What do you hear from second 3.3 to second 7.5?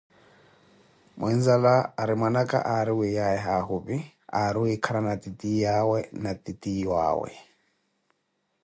hahupi aari wikhalana titiyawe na titiyuawe